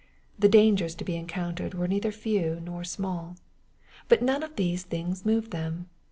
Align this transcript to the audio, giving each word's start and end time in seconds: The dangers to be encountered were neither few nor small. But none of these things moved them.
The 0.39 0.49
dangers 0.49 0.95
to 0.95 1.03
be 1.05 1.15
encountered 1.15 1.75
were 1.75 1.87
neither 1.87 2.11
few 2.11 2.59
nor 2.59 2.83
small. 2.83 3.37
But 4.07 4.23
none 4.23 4.41
of 4.41 4.55
these 4.55 4.81
things 4.81 5.27
moved 5.27 5.51
them. 5.51 5.89